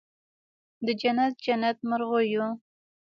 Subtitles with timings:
[0.85, 2.47] د جنت، جنت مرغېو